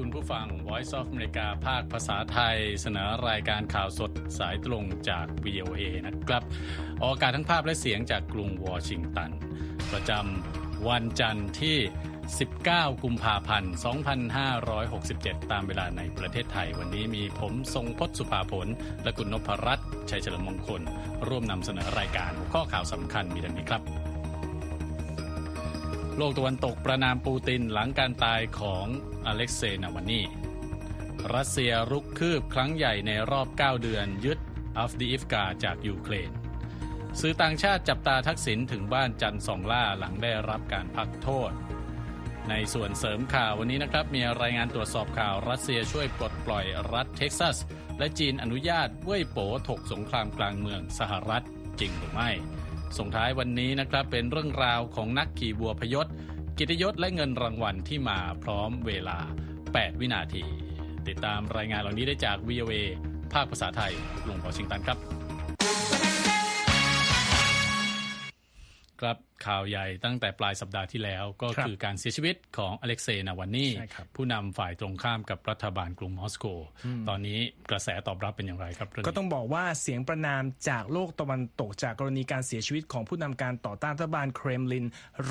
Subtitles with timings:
[0.00, 6.42] คุณผู้ฟัง Voice of America ภาคภาษาไทย เสนอรายการข่าวสดสายตรงจาก VOA นะครับ
[7.02, 9.30] ออกอากาศทั้งภาพและเสียงจากกรุงวอชิงตัน
[9.92, 11.78] ประจำวันจันทร์ที่
[12.40, 13.72] 19 กุมภาพันธ์
[14.82, 18.66] 2567 ตามเวลาในประเทศไทย วันนี้มีผมทรงพศสุภาผล
[19.02, 20.82] และคุณนพรัตน์ชัยเฉลิมมงคล
[21.28, 23.99] ร่วมนำเสนอรายการหัวข้อข่าวสำคัญมีดังนี้ครับ
[26.22, 28.86] โลกตะวันตกประนามปูตินหลังการตายของ
[29.26, 30.22] อเล็กเซย์นาวาลนี
[31.34, 34.38] รัสเซียรุกคืบครั้งใหญ่ในรอบ 9 เดือนยึด
[34.78, 36.30] อัฟดีอิฟกาจากยูเครน
[37.20, 41.52] สื่อต่างชาติจับตาทักษิณถึงบ้านจันทร์ส่องหล้าหลังได้รับการพักโทษ
[42.48, 47.56] ในส่วนเสริมข่าววันนี้นะครับ มีรายงานตรวจสอบข่าวรัสเซียช่วยปลดปล่อยรัฐเท็กซัส
[47.98, 51.44] และจีนอนุญาตเว่ยโป๋ถกสงครามกลางเมืองสหรัฐ
[51.80, 52.30] จริงหรือไม่
[52.98, 56.06] ส่งท้ายวันนี้นะครับเป็นเรื่องราวของนักขี่บัวพยศ
[56.58, 59.18] กิตยศและเงินรางวัลที่มาพร้อมเวลา
[59.58, 60.44] 8 วินาที
[61.08, 62.74] ติดตามรายงานเหล่านี้ได้จาก VOA
[63.32, 63.92] ภาคภาษาไทย
[64.24, 65.19] กรุงวอชิงตันครับ
[69.00, 76.46] ครับข่าวใหญ่ตั้งแต่ปลายสัปดาห์ที่แล้วก็ครับคือการเสียชีวิตของอเล็กเซย์นาวานีใช่ครับผู้นำฝ่ายตรงข้ามกับรัฐบาลกรุงมอสโก
[77.08, 77.38] ตอนนี้
[77.70, 84.86] กระแสตอบรับเป็นอย่างไรครับเรื่องนี้ก็ต้องบอกว่าเสียงประนามจากโลกตะวันตกจากกรณีการเสียชีวิตของผู้นำการต่อต้านรัฐบาลเครมลิน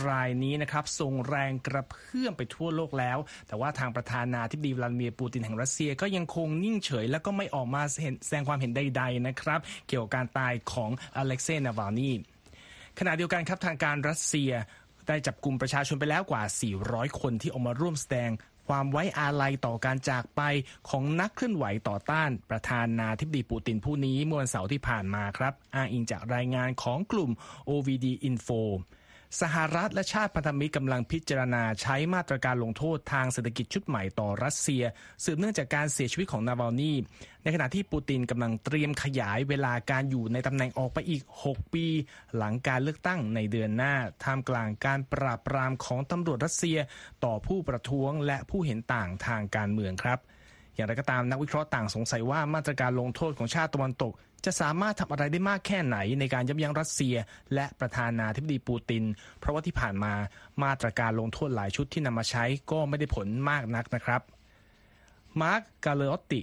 [0.07, 3.17] รายนี้นะครับส่งแรงกระเพื่อมไปทั่วโลกแล้ว
[3.47, 12.11] แต่ว่าทางประธานาธิบดีวลาดิเมียร์ปูตินแห่งรัสเซียก็ยังคงนิ่งเฉย และก็ไม่ออกมาเห็นแสดงความเห็นใดๆนะครับ เกี่ยวกับการตายของอเล็กเซย์นาวานี
[12.99, 14.51] ขณะเดียวกันครับทางการรัสเซีย
[15.07, 16.43] ได้จับกลุ่มประชาชนไปแล้วกว่า
[16.81, 18.31] 400 คนที่ออกมาร่วมแสดง
[18.67, 20.41] ความไว้อาลัยต่อการจากไป
[20.89, 27.31] ของนักเคลื่อนไหวต่อต้านประธานาธิบดีปูตินผู้นี้เมื่อวันเสาร์ที่ผ่านมาครับ อ้างอิงจากรายงานของกลุ่ม
[27.69, 28.61] OVD Info
[29.41, 34.83] สหรัฐและชาติพันธมิตรกำลังพิจารณาใช้มาตรการลงโทษทางเศรษฐกิจชุดใหม่ต่อรัสเซีย
[35.23, 36.93] สืบเนื่องจากการเสียชีวิตของนาวาลนี
[37.43, 41.85] ในขณะที่ปูตินกำลังเตรียมขยายเวลาการอยู่ในตำแหน่งออกไปอีก 6 ปี
[42.37, 46.77] หลังการเลือกตั้งในเดือนหน้าท่ามกลางการปราบปรามของตำรวจรัสเซีย
[47.23, 50.19] ต่อผู้ประท้วงและผู้เห็นต่างทางการเมืองครับ
[50.75, 54.13] อย่างไรก็ตามนักวิเคราะห์ต่างสงสัยว่ามาตรการลงโทษของชาติตะวันตก
[54.45, 57.15] จะสามารถทำอะไรได้มากแค่ไหนในการยับยั้งรัสเซีย
[57.53, 59.03] และประธานาธิบดีปูติน
[59.39, 60.13] เพราะว่าที่ผ่านมา
[60.63, 64.21] มาตรการลงโทษหลายชุดที่นำมาใช้ก็ไม่ได้ผลมากนักนะครับ
[65.41, 66.41] มาร์กกาเลอตติ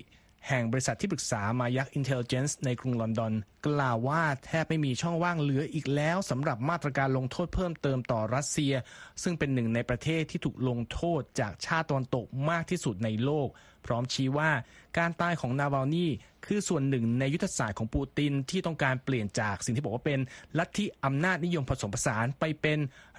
[0.49, 3.33] แห่งบริษัทที่ปรึกษา Mayak Intelligence ในกรุงลอนดอน
[3.67, 8.75] กล่าวว่าแทบไม่มีช่องว่างเหลืออีกแล้วสำหรับมาตรการลงโทษเพิ่มเติมต่อรัสเซีย
[9.23, 13.49] ซึ่งเป็นหนึ่งในประเทศที่ถูกลงโทษจากชาติตะวันตกมากที่สุดในโลก
[13.87, 14.51] พร้อมชี้ว่า
[14.99, 16.07] การตายของนาวาลนี
[16.47, 20.21] คือส่วนหนึ่งในยุทธศาสตร์ของปูตินที่ต้องการเปลี่ยนจากสิ่งที่บอกว่าเป็น
[20.59, 22.79] ลัทธิอำนาจนิยมผสมผสานไปเป็น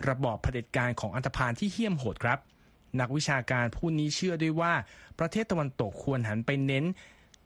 [0.09, 2.39] ระบอบเผด็จการของอันธพาลที่เหี้ยมโหดครับ
[2.99, 4.73] นักวิชาการผู้นี้เชื่อด้วยว่า
[5.19, 6.85] ประเทศตะวันตกควรหันไปเน้น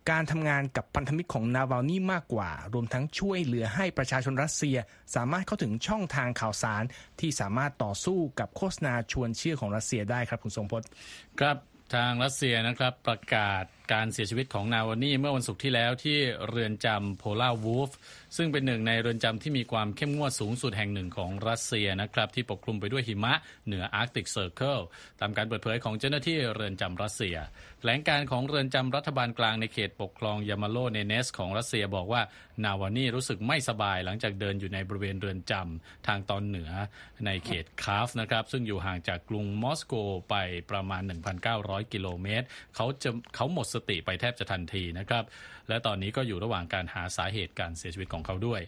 [0.09, 4.77] การทำงานกับพันธมิตรของนาวาลนี่มากกว่า รวมทั้งช่วยเหลือให้ประชาชนรัสเซีย
[5.15, 6.83] สามารถเข้าถึงช่องทางข่าวสาร
[7.19, 10.87] ที่สามารถต่อสู้กับโฆษณาชวนเชื่อของรัสเซียได้ครับคุณทรงพจน์
[11.39, 11.57] ครับ
[11.95, 13.63] ทางรัสเซียนะครับประกาศ
[13.93, 17.89] การเสียชีวิตของนาวานี่เมื่อวันศุกร์ที่แล้วที่เรือนจำ Polar Wolf
[18.37, 23.33] ซึ่งเป็นหนึ่งในเรือนจำที่มีความเข้มงวดสูงสุดแห่งหนึ่งของรัสเซียนะครับที่ปกคลุมไปด้วยหิมะ
[23.65, 24.79] เหนือ Arctic Circle
[25.19, 27.35] ตามการเปิดเผยของเจ้าหน้าที่เรือนจำรัสเซีย
[27.79, 32.21] แถลงการณ์ของเรือนจำรัฐบาลกลางในเขตปกครองยามาโลเนเนสของรัสเซียบอกว่า
[32.63, 36.71] นาวานี่รู้สึกไม่สบายหลังจากเดินอยู่ในบริเวณเรือนจำทางตอนเหนือ
[37.25, 39.93] ในเขตคาร์ปนะครับซึ่งอยู่ห่างจากกรุงมอสโก
[40.29, 40.35] ไป
[40.71, 41.01] ประมาณ
[41.47, 45.23] 1,900 กิโลเมตรเขาจะเขาหมดสติไปแทบจะทันทีนะครับ
[45.69, 48.61] และตอนนี้ก็อยู่ระหว่างการหาสาเหตุการเสียชีวิตของเขาด้วย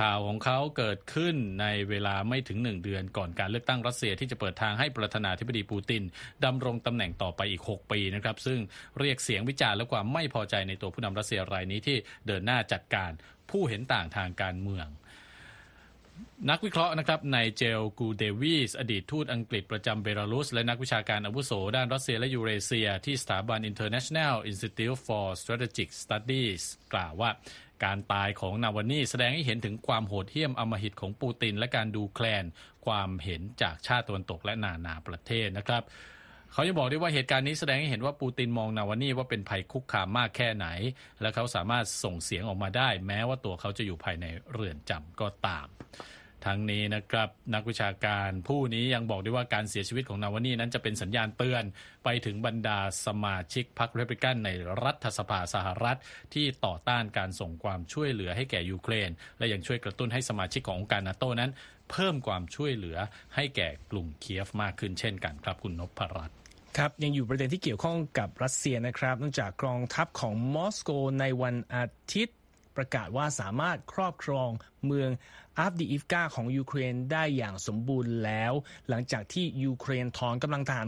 [0.00, 6.02] ข่าวของเขาเกิดขึ้นในเวลาไม่ถึงหนึ่งเดือนก่อนการเลือกตั้งรัสเซียที่จะเปิดทางให้ประธานาธิบดีปูติน
[6.44, 8.60] ดำรงตำแหน่งต่อไปอีก 6 ปีนะครับซึ่ง
[8.98, 11.96] เรียกเสียงวิจารณ์และความไม่พอใจในตัวผู้นำรัสเซียรายนี้ที่
[12.26, 13.10] เดินหน้าจัดการ
[13.50, 14.86] ผู้เห็นต่างทางการเมือง
[16.50, 26.62] นักวิเคราะห์นะครับไนเจลกูลด์-เดวีส์ อดีตทูตอังกฤษประจำเบลารุส และนักวิชาการอาวุโส ด้านรัสเซียและยูเรเซีย ที่สถาบัน International Institute for Strategic Studies
[26.94, 27.30] กล่าวว่า
[27.84, 32.44] การตายของนาวานีแสดงให้เห็นถึงความโหดเหี้ยมอมหิตของปูติน และการดูแคลน
[32.86, 35.82] ความเห็นจากชาติตะวันตกและนานาประเทศนะครับ
[36.52, 40.66] เขายังบอกด้วยว่าเหตุการณ์นี้แสดงให้เห็นว่าปูตินมองนาวานีว่าเป็นภัยคุกคามมากแค่ไหน
[41.20, 45.66] และเขาสามารถส่งเสียงออกมาได้ แม้ว่าตัวเขาจะอยู่ภายในเรือนจำก็ตาม
[46.46, 51.64] ทั้งนี้นะครับนักวิชาการผู้นี้ยังบอกด้วยว่าการเสียชีวิตของนาวานีนั้นจะเป็นสัญญาณเตือน
[52.04, 54.50] ไปถึงบรรดาสมาชิกพรรครีพับลิกันใน
[54.84, 55.98] รัฐสภาสหรัฐ
[56.34, 61.50] ที่ต่อต้านการส่งความช่วยเหลือให้แก่ยูเครน และยังช่วยกระตุ้นให้สมาชิกขององค์การนาโตนั้น
[61.90, 62.98] เพิ่มความช่วยเหลือ
[63.34, 66.37] ให้แก่กลุ่มเคียฟมากขึ้นเช่นกันครับคุณนพรัต
[66.76, 72.36] ครับยังอยู่ประเด็นที่เกี่ยวข้องกับรัสเซียนะครับเนื่องจากกองทัพของมอสโกในวันอาทิตย์
[72.76, 74.50] ประกาศว่าสามารถครอบครอง
[74.86, 75.10] เมือง
[75.58, 78.52] อาฟดีอิฟกาของยูเครนได้อย่างสมบูรณ์แล้ว
[78.88, 80.86] หลังจากที่ยูเครนถอนกำลังทหาร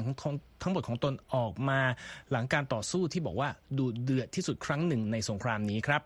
[0.62, 1.80] ทั้งหมดของตนออกมา
[2.30, 3.48] หลังการต่อสู้ที่บอกว่า
[3.78, 6.02] ดูเดือดที่สุดครั้งหนึ่งในสงครามนี้ครับ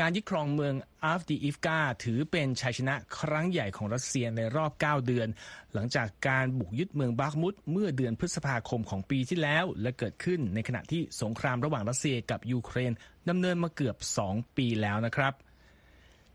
[0.00, 0.74] การยึดครองเมือง
[1.04, 5.28] อาฟดีอิฟกาถือเป็นชัยชนะครั้งใหญ่ของรัสเซียในรอบ 9 เดือน
[5.74, 12.92] หลังจากการบุกยึดเมืองบาคมุดเมื่อเดือนพฤษภาคมของปีที่แล้ว และเกิดขึ้นในขณะที่สงครามระหว่างรัสเซียกับยูเครน
[13.28, 13.96] ดำเนินมาเกือบ
[14.28, 15.32] 2 ปีแล้วนะครับ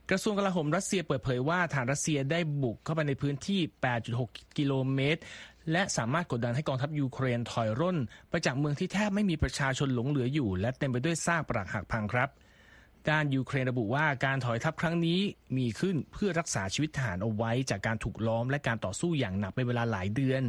[0.09, 3.61] กระทรวงกลาโหมรัสเซียเปิดเผยว่าทหารรัสเซียได้บุกเข้าไปในพื้นที่
[4.09, 5.21] 8.6 กิโลเมตร
[5.71, 7.97] และสามารถกดดันให้กองทัพยูเครนถอยร่น
[8.29, 12.29] ไปจากเมืองที่แทบไม่มีประชาชนหลงเหลืออยู่ และเต็มไปด้วยซากปรักหักพังครับ
[13.09, 15.19] ด้านยูเครนระบุว่าการถอยทัพครั้งนี้
[15.57, 20.43] มีขึ้นเพื่อรักษาชีวิตทหารเอาไว้จากการถูกล้อมและการต่อสู้อย่างหนักเป็นเวลาหลายเดือน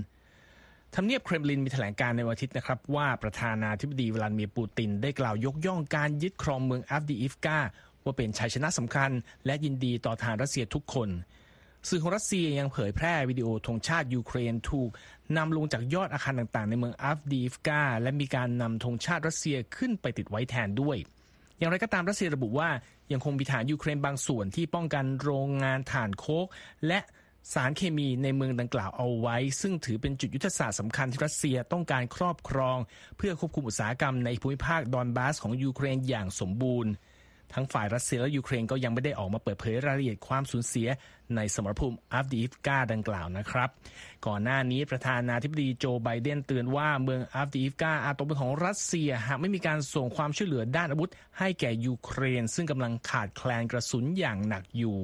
[0.94, 7.58] ทำเนียบเครมลินมีแถลงการณ์ในวันอาทิตย์นะครับ ว่าประธานาธิบดีวลาดิเมียร์ปูติน ได้กล่าวยกย่องการยึดครองเมืองอัฟดีอิฟกา
[8.04, 9.10] ว่าเป็นชัยชนะสำคัญ
[9.46, 11.08] และยินดีต่อทหารรัสเซียทุกคน
[11.88, 14.90] สื่อของรัสเซียยังเผยแพร่วิดีโอธงชาติยูเครนถูก
[15.36, 20.96] นำลงจากยอดอาคารต่างๆ ในเมืองอัฟดีฟกาและมีการนำธงชาติรัสเซียขึ้นไปติดไว้แทนด้วย
[21.60, 22.68] อย่างไรก็ตามรัสเซียระบุว่า
[23.12, 26.46] ยังคงมีทหารยูเครนบางส่วนที่ป้องกันโรงงานถ่านโคก
[26.86, 27.00] และ
[27.52, 32.78] สารเคมีในเมืองดังกล่าวเอาไว้ ซึ่งถือเป็นจุดยุทธศาสตร์สำคัญที่รัสเซียต้องการครอบครอง
[33.16, 36.92] เพื่อควบคุมอุตสาหกรรมในภูมิภาคดอนบาสของยูเครนอย่างสมบูรณ์
[37.54, 40.88] ทั้งฝ่ายรัสเซียและยูเครนก็ยังไม่ได้ออกมาเปิดเผยรายละเอียดความสูญเสีย
[41.36, 43.68] ในสมรภูมิอัฟดีฟกาดังกล่าวนะครับ
[44.26, 54.98] ก่อนหน้านี้ประธานาธิบดีโจไบเดนเตือนว่าเมืองอัฟดีฟกาอาจตกเป็นของรัสเซียหากไม่มีการส่งความช่วยเหลือด้านอาวุธ ให้แก่ยูเครน ซึ่งกำลังขาดแคลนกระสุนอย่างหนักอยู่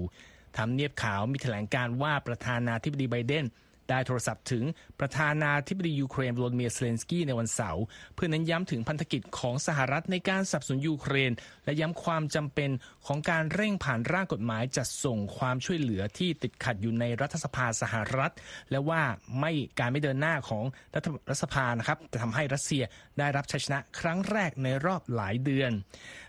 [0.56, 3.44] ทำเนียบขาวมีแถลงการณ์ว่าประธานาธิบดีไบเดน
[3.90, 4.64] ได้โทรศัพท์ถึง
[5.00, 7.82] ประธานาธิบดียูเครนโวโลดิเมียร์ เซเลนสกี้ในวันเสาร์
[8.14, 11.32] เพื่อเน้นย้ำถึงพันธกิจของสหรัฐในการสนับสนุนยูเครน
[11.64, 12.70] และย้ำความจำเป็น
[13.06, 18.32] ของการเร่งผ่านร่างกฎหมายจัดส่งความช่วยเหลือที่ติดขัดอยู่ในรัฐสภาสหรัฐ
[18.70, 19.02] และว่า
[19.40, 22.82] ไม่การไม่เดินหน้าของรัฐรัฐสภานะครับจะทำให้รัสเซีย
[23.18, 25.70] ได้รับชัยชนะครั้งแรกในรอบหลายเดือน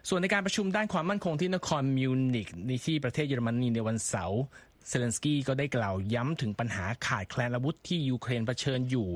[0.09, 4.41] ส่วนในการประชุมด้านความมั่นคงที่นครมิวนิกในที่ประเทศเยอรมนีในวันเสาร์
[4.87, 9.07] เซเลนสกี้ก็ได้กล่าวย้ำถึงปัญหาขาดแคลนอาวุธที่ยูเครนเผชิญอยู่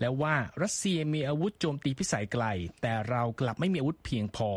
[0.00, 2.44] และว่ารัสเซียมีอาวุธโจมตีพิสัยไกล
[2.82, 4.50] แต่เรากลับไม่มีอาวุธเพียงพอ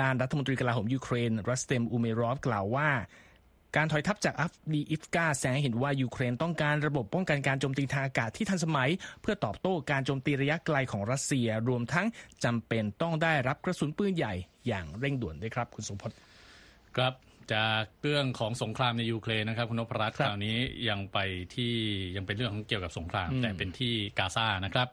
[0.00, 2.90] ด้านรัฐมนตรีกลาโหมยูเครน รัสเตมอูเมรอฟกล่าวว่า
[3.76, 8.90] การถอยทัพจากอัฟดีอิฟกาแสดงให้เห็นว่ายูเครนต้องการระบบป้องกันการโจมตีทางอากาศที่ทันสมัย
[9.22, 12.06] เพื่อตอบโต้การโจมตีระยะไกลของรัสเซียรวมทั้ง
[12.44, 14.34] จำเป็นต้องได้รับกระสุนปืนใหญ่
[14.66, 16.10] อย่างเร่งด่วนด้วยครับ คุณทรงพจน์
[16.96, 17.14] ครับ
[17.54, 20.56] จากเรื่องของสงครามในยูเครนนะครับ คุณนพรัตน์ครับ คราวนี้
[20.88, 21.18] ยังไป
[21.54, 21.74] ที่
[22.16, 24.88] ยังเป็นเรื่องของเกี่ยวกับสงครามอืมแต่เป็นที่กาซานะครับ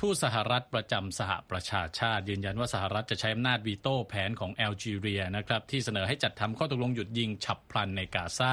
[0.00, 8.52] ทูตสหรัฐประจำสหประชาชาติ ยืนยันว่าสหรัฐจะใช้อำนาจวีโต้แผนของแอลจีเรียนะครับ ที่เสนอให้จัดทำข้อตกลงหยุดยิงฉับพลันในกาซา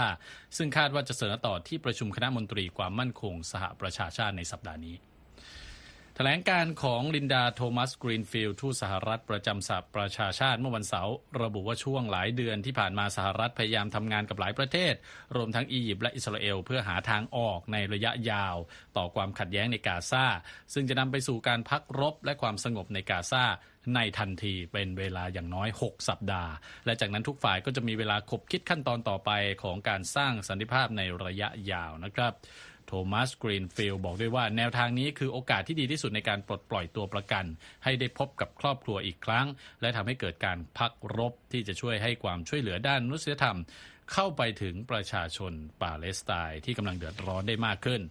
[0.57, 14.93] ซึ่งคาดว่าจะเสนอต่อที่ประชุมคณะมนตรีความมั่นคงสหประชาชาติในสัปดาห์นี้แถลงการณ์ของลินดาโทมัสกรีนฟิลด์ทูตสหรัฐประจำสหประชาชาติเมื่อวันเสาร์ระบุว่าช่วงหลายเดือนที่ผ่านมาสหรัฐพยายามทำงานกับหลายประเทศ
[15.35, 18.55] รวมทั้งอียิปต์และอิสราเอลเพื่อหาทางออกในระยะยาว
[18.97, 20.25] ต่อความขัดแย้งในกาซา
[20.73, 23.43] ซึ่งจะนำไปสู่การพักรบและความสงบในกาซา
[23.95, 26.51] ในทันทีเป็นเวลาอย่างน้อย 6 สัปดาห์
[26.85, 29.31] และจากนั้นทุกฝ่ายก็จะมีเวลาขบคิดขั้นตอนต่อไป
[29.63, 32.33] ของการสร้างสันติภาพในระยะยาวนะครับ
[32.89, 37.45] โทมัสกรีนฟิลด์บอกด้วยว่าแนวทางนี้คือโอกาสที่ดีที่สุดในการปลดปล่อยตัวประกัน
[37.83, 39.45] ให้ได้พบกับครอบครัวอีกครั้ง
[39.81, 43.57] และทำให้เกิดการพักรบที่จะช่วยให้ความช่วยเหลือด้านมนุษยธรรม
[44.13, 48.01] เข้าไปถึงประชาชนปาเลสไตน์ที่กำลังเดือดร้อนได้มากขึ้น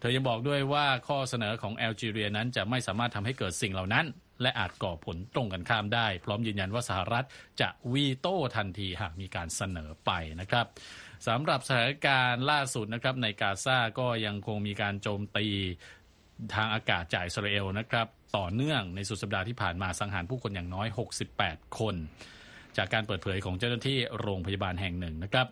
[0.00, 4.06] เธอยังบอกด้วยว่าข้อเสนอของแอลจีเรียนั้นจะไม่สามารถทำให้เกิดสิ่งเหล่านั้น
[4.42, 7.24] และอาจก่อผลตรงกันข้ามได้ พร้อมยืนยันว่าสหรัฐ
[7.60, 10.66] จะวีโต้ทันทีหากมีการเสนอไปนะครับ
[11.26, 15.46] สำหรับสถานการณ์ล่าสุดนะครับในกาซาก็ยังคงมีการโจมตี
[16.54, 18.06] ทางอากาศจากอิสราเอลนะครับ
[18.36, 20.88] ต่อเนื่องในสุดสัปดาห์ที่ผ่านมาสังหารผู้คนอย่างน้อย
[21.32, 21.94] 68 คน
[22.76, 25.46] จากการเปิดเผยของเจ้าหน้าที่โรงพยาบาลแห่งหนึ่งนะครับ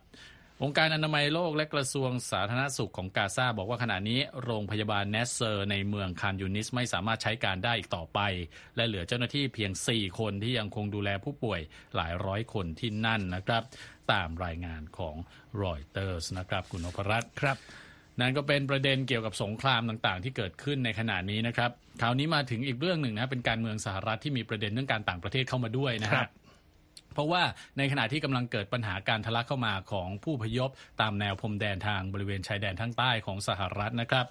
[0.63, 8.21] องค์การอนามัยโลกและกระทรวงสาธารณสุขของกาซาบอกว่าขณะนี้โรงพยาบาลนัสเซอร์ในเมืองคานยูนิสไม่สามารถใช้การได้อีกต่อไป
[8.77, 11.61] และเหลือเจ้าหน้าที่เพียง 4 คนที่ยังคงดูแลผู้ป่วย
[11.97, 13.63] หลายร้อยคนที่นั่นนะครับ
[14.13, 15.17] ตามรายงานของ
[15.63, 17.57] รอยเตอร์สนะครับคุณนพรัตน์ครับ
[18.21, 21.71] นั่นก็เป็นประเด็นเกี่ยวกับสงครามต่างๆ ที่เกิดขึ้นในขณะนี้นะครับ
[22.01, 26.31] คราวนี้มาถึงอีกเรื่องหนึ่งนะเป็นการเมืองสหรัฐที่มีประเด็นเรื่องการต่างประเทศเข้ามาด้วยนะครับ
[27.15, 27.43] เพราะว่า
[27.79, 30.71] ในขณะที่กำลังเกิดปัญหาการทะลักเข้ามาของผู้พยพ
[31.01, 34.27] ตามแนวพรมแดนทางบริเวณชายแดนทางใต้ของสหรัฐนะครับ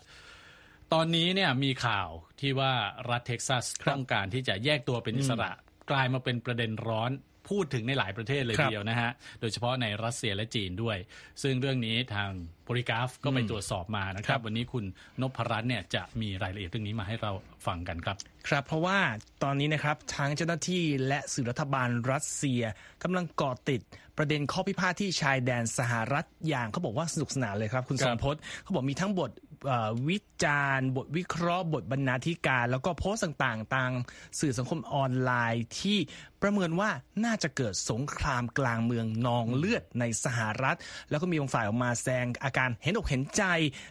[0.93, 2.73] ตอนนี้เนี่ยมีข่าวที่ว่า
[3.09, 5.51] รัฐเท็กซัสต้องการที่จะแยกตัวเป็นอิสระ
[5.91, 7.11] กลายมาเป็นประเด็นร้อน
[7.49, 10.97] พูดถึงในหลายประเทศเลยครับทีเดียวนะฮะ โดยเฉพาะในรัสเซียและจีนด้วย
[11.41, 12.29] ซึ่งเรื่องนี้ทาง
[12.63, 14.85] Polygraph ก็ไปตรวจสอบมานะคครัรับบวันนี้คุณ
[15.21, 17.31] นพรัตน์เนี่ยจะมีรายละเอียดเรื่องนี้มาให้เรา
[17.67, 18.97] ฟังกันครับ ครับเพราะว่า
[19.43, 22.61] ตอนนี้นะครับทั้งเจ้าหน้าที่และสื่อรัฐบาลรัสเซีย
[23.03, 23.81] กำลังเกาะติด
[24.17, 29.31] ประเด็นข้อพิพาทที่ชายแดนสหรัฐอย่างเขาบอกว่าสนุกสนานเลยครับ ครับ คุณทรงพจน์ เขาบอกมีทั้งบท
[29.67, 33.91] เอ่อวิจารณ์ บทวิเคราะห์ บทบรรณาธิการ แล้วก็โพสต์ต่างๆทาง
[34.39, 35.97] สื่อสังคมออนไลน์ที่
[36.43, 36.89] ประเมินว่า
[37.25, 40.77] น่าจะเกิดสงครามกลางเมืองนองเลือดในสหรัฐ
[41.09, 43.43] แล้วก็มีบางฝ่ายออกมาแสดงอาการเห็นอกเห็นใจ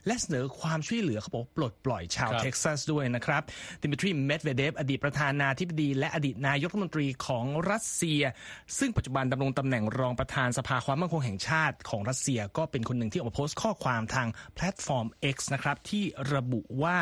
[0.06, 3.42] และเสนอความช่วยเหลือเขาบอกว่าปลดปล่อยชาวครับเท็กซัสด้วยนะครับ
[3.82, 8.23] ดิมิทรีเมดเวเดฟอดีตประธานาธิบดี และอดีตนายกรัฐมนตรีของรัสเซีย
[8.78, 16.04] ซึ่งปัจจุบันดำรงตำแหน่งรองประธานสภาความมั่นคงแห่งชาติของรัสเซียก็เป็นคนหนึ่งที่ออกมาโพสต์ข้อความทางแพลตฟอร์ม X นะครับที่
[16.35, 16.99] ระบุว่า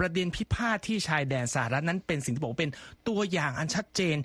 [0.00, 2.72] ประเด็นพิพาทที่ชายแดนสหรัฐนั้นเป็นสิ่งที่บอกว่าเป็น
[3.08, 4.16] ตัวอย่างอันชัดเจน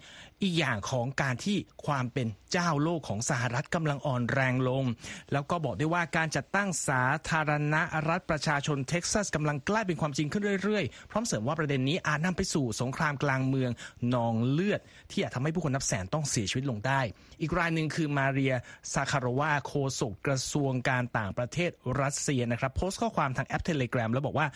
[0.43, 4.83] อีกอย่างของการที่ความเป็นเจ้าโลกของสหรัฐกำลังอ่อนแรงลง
[5.31, 7.75] แล้วก็บอกได้ว่าการจัดตั้งสาธารณ
[8.09, 13.71] รัฐประชาชนเท็กซัสกำลังใกล้เป็นความจริงขึ้นเรื่อยๆ พร้อมเสริมว่าประเด็นนี้อาจนำไปสู่สงครามกลางเมือง
[14.13, 14.79] นองเลือด
[15.11, 17.01] ที่อาจทำให้ผู้คนนับแสนต้องเสียชีวิตลงได้
[17.41, 18.53] อีกรายหนึ่งคือมาเรีย
[18.93, 24.47] ซาคารวาโฆษกกระทรวงการต่างประเทศรัสเซียนะครับโพสต์ข้อความทางแอปเทเล gram แล้วบอกว่า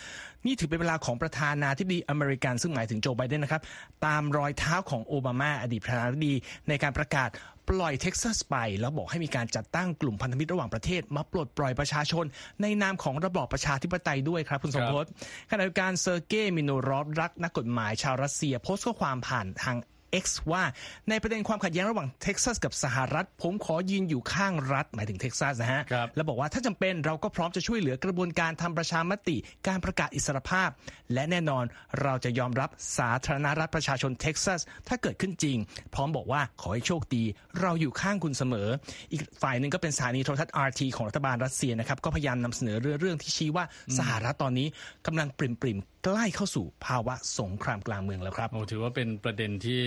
[0.46, 3.62] นี่ถือเป็นเวลาของประธานาธิบดีอเมริกันซึ่งหมายถึงโจไบเดนนะครับ
[4.06, 6.34] ตามรอยเท้าของโอบามาอดีตประธานาธิบดี
[6.68, 7.30] ในการประกาศ
[7.70, 12.24] ปล่อยเท็กซัสไป แล้วบอกให้มีการจัดตั้งกลุ่มพันธมิตรระหว่างประเทศ มาปลดปล่อยประชาชน
[12.62, 15.04] ในนามของระบอบประชาธิปไตยด้วยครับ คุณสมพศ
[15.50, 19.76] ขณะเดียวกันเซอร์เกย์มิโนรอฟรักนักกฎหมายชาวรัสเซีย โพสต์ข้อความผ่านทาง
[20.22, 20.62] X ว่า
[21.10, 29.36] ในประเด็นความขัดแย้งระหว่างเท็กซัสกับสหรัฐ ผมขอยืนอยู่ข้างรัฐ หมายถึงเท็กซัสนะฮะครับแล้วบอกว่าถ้าจำเป็นเราก็พร้อมจะช่วยเหลือกระบวนการทำประชามติ
[29.68, 30.68] การประกาศอิสรภาพ
[31.14, 31.64] และแน่นอน
[32.02, 35.56] เราจะยอมรับสาธารณรัฐประชาชนเท็กซัส ถ้าเกิดขึ้นจริง
[35.94, 37.24] พร้อมบอกว่าขอให้โชคดี
[37.60, 38.68] เราอยู่ข้างคุณเสมอ
[39.12, 43.64] อีกฝ่ายหนึ่งก็เป็นสถานีโทรทัศน์ RT ของรัฐบาลรัสเซียนะครับก็พยายามนำเสนอเรื่องเรื่องที่ชี้ว่า
[43.98, 44.66] สหรัฐตอนนี้
[45.06, 49.80] กำลังปริมปริมๆ ใกล้เข้าสู่ภาวะสงครามกลางเมืองแล้วครับโอ้ถือว่าเป็นประเด็นที่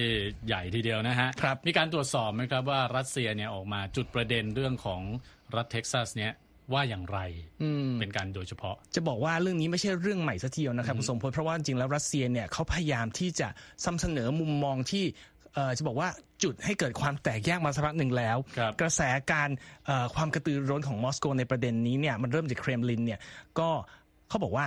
[0.48, 5.02] ใหญ่ทีเดียวนะฮะครับมีการตรวจสอบไหมครับว่ารัสเซียเนี่ยออกมาจุดประเด็นเรื่องของ
[5.56, 6.34] รัฐเท็กซัสเนี่ย
[6.74, 7.20] ว่าอย่างไร
[8.00, 13.48] เป็นการโดยเฉพาะ จะบอกว่าเรื่องนี้ไม่ใช่เรื่องใหม่สักทีเดียวนะครับคุณสมพลเพราะว่าจริงๆแล้วรัสเซียเนี่ยเขาพยายามที่จะ
[13.84, 15.06] ซ้ำเสนอมุมมองที่
[15.54, 16.10] เอ่อจะบอกว่า
[16.44, 19.50] จุดให้เกิดความแตกแยกมาสักพักหนึ่งแล้วครับกระแสการ
[19.86, 23.20] เอ่อความกระตือรือร้นของมอสโกในประเด็นนี้เนี่ยมันเริ่มจากเครมลินเนี่ย
[23.60, 23.70] ก็
[24.30, 24.66] เขาบอกว่า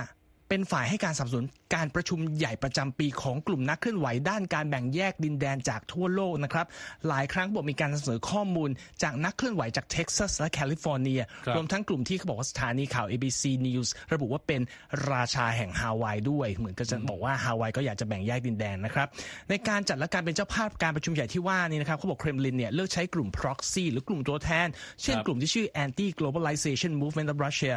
[0.51, 6.65] เป็นฝ่ายให้การสนับสนุนการประชุมใหญ่ประจำปีของกลุ่มนักเคลื่อนไหวด้านการแบ่งแยกดินแดนจากทั่วโลกนะครับ
[7.07, 8.69] หลายครั้งบอกมีการเสนอข้อมูล
[9.03, 14.61] จากนักเคลื่อนไหวจากเท็กซัสและแคลิฟอร์เนียครับรวมทั้งกลุ่มที่เขาบอกว่าสถานีข่าว ABC News ระบุว่าเป็น
[15.11, 19.07] ราชาแห่งฮาวายด้วย เหมือนก็จะบอกว่าฮาวายก็อยากจะแบ่งแยกดินแดนนะครับ
[19.49, 24.67] ในการจัดและการเป็นเจ้าภาพการประชุมใหญ่ที่ว่านี่นะครับเขาบอกเครมลินเนี่ยเลิกใช้กลุ่ม proxy หรือกลุ่มตัวแทน
[25.03, 27.73] เช่นครับกลุ่มที่ชื่อ anti globalization movement of Russia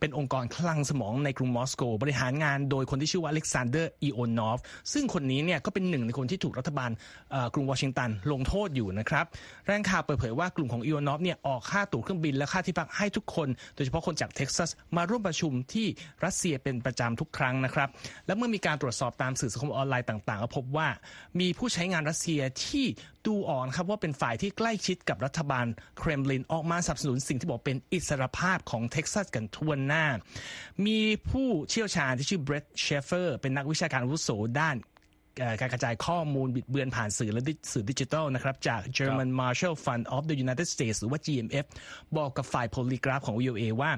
[0.00, 4.58] เป็นองค์กรคลังสมองในกรุงมอสโกบริหารงานโดยคนที่ชื่อว่าอเล็กซานเดอร์อีโอนอฟ
[4.92, 6.90] ซึ่งคนนี้เนี่ยก็เป็นหนึ่งในคนที่ถูกรัฐบาล
[7.54, 9.24] กรุงวอชิงตันลงโทษอยู่นะครับ
[9.66, 15.86] แหล่งข่าวเปิดเผยว่ากลุ่มของอีโอนอฟเนี่ยออกค่าตั๋วเครื่องบินและค่าที่พักให้ทุกคน โดยเฉพาะคนจากเท็กซัสมาร่วมประชุมที่
[16.24, 17.88] รัสเซียเป็นประจำทุกครั้งนะครับ
[18.26, 20.88] และเมื่อมีการตรวจสอบตามสื่อสังคมออนไลน์ต่างๆก็พบว่า
[21.40, 22.86] มีผู้ใช้งานรัสเซียที่
[23.26, 25.66] ดูออกนะครับว่าเป็นฝ่ายที่ใกล้ชิดกับรัฐบาล
[25.98, 30.04] เครมลินออกมาสนับสนุนสิ่งที่บอกเป็นอิสรภาพของเท็กซัสกันถ้วนหน้า
[30.86, 34.28] มีผู้เชี่ยวชาญที่ชื่อเบรดเชฟเฟอร์เป็นนักวิชาการอาวุโส
[34.60, 34.76] ด้าน
[35.60, 41.66] การกระจายข้อมูลบิดเบือนผ่านสื่อและดิสื่อดิจิทัลนะครับจาก German Marshall Fund of the United States หรือว่า GMF
[42.16, 43.90] บอกกับฝ่ายโพลีกราฟของ VOA ว่า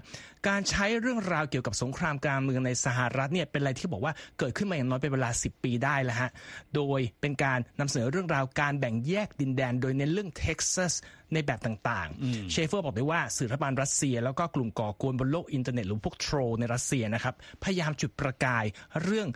[0.48, 6.30] การใช้เรื่องราวเกี่ยวกับสงครามกลางเมืองในสหรัฐเนี่ยเป็นอะไรที่บอกว่าเกิดขึ้นมาอย่างน้อยเป็นเวลา 10 ปีได้แล้วฮะ
[6.74, 10.92] โดยเป็นการนำเสนอเรื่องราวการแบ่งแยกดินแดน โดยเน้นเรื่องเท็กซัส
[11.32, 18.64] ในแบบต่างๆ เชฟเฟอร์บอกด้วยว่าสื่อรัฐบาลรัสเซีย แล้วก็กลุ่มก่อกวนบนโลกอินเทอร์เน็ตหรือพวก troll ในรัสเซียนะครับพยายามจุดประกาย
[19.02, 19.28] เรื่อง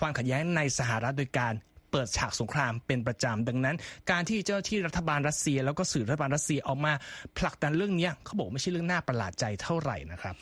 [0.00, 1.54] ความขัดแย้งในสหรัฐโดยการ
[1.90, 3.76] เปิดฉากสงครามเป็นประจำดังนั้น
[4.10, 6.92] การที่เจ้าหน้าที่รัฐบาลรัสเซีย แล้วก็สื่อรัฐบาลรัสเซียออกมา
[7.38, 10.36] ผลักดันเรื่องเนี้ยเขาบอกไม่ใช่เรื่องน่าประหลาดใจเท่าไหร่นะครับ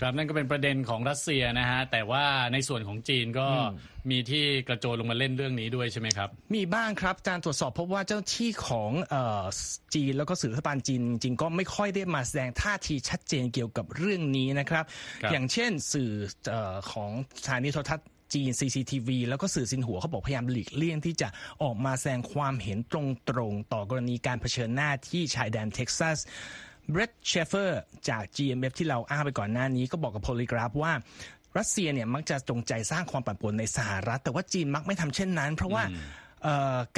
[0.00, 3.46] ครับนั่นก็เป็นประเด็นของรัสเซียนะฮะแต่ว่าในส่วนของจีนก็
[4.10, 9.44] มีที่กระโจนลงมาเล่นเรื่องนี้ด้วยใช่ไหมครับ มีบ้างครับการตรวจสอบพบว่าเจ้าหน้าที่ของเออ
[9.94, 14.84] จีนแล้วก็สื่อรัฐบาลจีนจริงๆก็ไม่ค่อยได้มาแสดงท่าทีชัดเจนเกี่ยวกับเรื่องนี้นะครับ
[15.22, 16.10] ครับอย่างเช่นสื่อ
[16.50, 21.28] เออของสถานีโทรทัศน์ จีน CCTV แล้วก็สื่อสินหัวเขาบอกพยายามหลีกเลี่ยงที่จะ
[21.62, 22.94] ออกมาแสดงความเห็นต
[23.36, 26.18] รงๆ ต่อกรณีการเผชิญหน้าที่ชายแดนเท็กซัส
[26.90, 30.92] เบรดเชฟเฟอร์จาก GMF ที่เราอ้างไปก่อนหน้านี้ก็บอกกับโพลีกราฟว่า
[31.58, 35.82] รัสเซียเนี่ยมักจะจงใจสร้างความปั่นป่วนในสหรัฐ แต่ว่าจีนมักไม่ทำเช่นนั้น เพราะว่า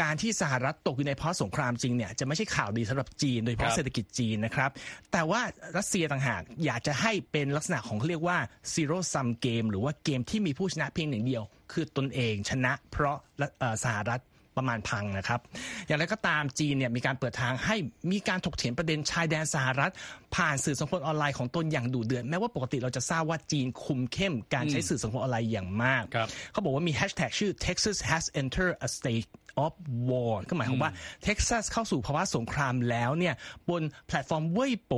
[0.03, 4.71] การที่สหรัฐตกอยู่ในภาวะสงครามจริงเนี่ยจะไม่ใช่ข่าวดีสำหรับจีน โดยเฉครัพาะบเศรษฐกิจจีนนะครับ
[5.13, 5.41] แต่ว่า
[5.77, 8.39] รัสเซียต่างหากอยากจะให้เป็นลักษณะของเขาเรียกว่า
[8.75, 13.17] zero sum game หรือว่าเกมที่มีผู้ชนะเพียงหนึ่งเดียว คือตนเองชนะเพราะ
[13.59, 14.23] เอ่อสหรัฐ
[14.57, 15.41] ประมาณพังนะครับ
[15.87, 17.77] อย่างไรก็ตามจีนเนี่ยมีการเปิดทางให้
[18.13, 19.93] มีการถกเถียงประเด็นชายแดนสหรัฐ
[20.37, 29.29] ผ่านสื่อสังคมออนไลน์ของตนอย่างดุเดือดแม้ว่าปกติเราจะทราบว่าจีนคุมเข้มการใช้สื่อสังคมออนไลน์อย่างมากครับเขาบอกว่ามีแฮชแท็กชื่อ Texas has entered a state
[29.65, 29.73] of
[30.11, 30.93] war ก็หมายความว่า
[31.25, 33.35] เท็กซัสเข้าสู่ภาวะสงครามแล้วเนี่ย
[33.71, 34.93] บนแพลตฟอร์มเว่ยโป